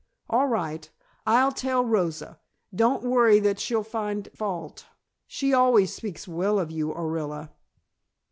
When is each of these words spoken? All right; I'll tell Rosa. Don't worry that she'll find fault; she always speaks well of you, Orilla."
All 0.31 0.47
right; 0.47 0.89
I'll 1.27 1.51
tell 1.51 1.85
Rosa. 1.85 2.39
Don't 2.73 3.03
worry 3.03 3.37
that 3.41 3.59
she'll 3.59 3.83
find 3.83 4.29
fault; 4.33 4.87
she 5.27 5.53
always 5.53 5.93
speaks 5.93 6.27
well 6.27 6.57
of 6.57 6.71
you, 6.71 6.91
Orilla." 6.91 7.51